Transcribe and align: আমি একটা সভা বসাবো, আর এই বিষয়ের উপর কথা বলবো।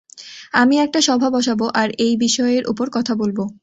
আমি 0.53 0.75
একটা 0.79 0.99
সভা 1.01 1.29
বসাবো, 1.29 1.65
আর 1.73 1.89
এই 1.97 2.13
বিষয়ের 2.17 2.63
উপর 2.67 2.87
কথা 2.91 3.13
বলবো। 3.15 3.43